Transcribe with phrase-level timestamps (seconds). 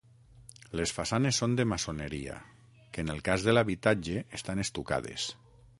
[0.79, 2.39] Les façanes són de maçoneria,
[2.95, 5.33] que en el cas de l'habitatge estan estucades.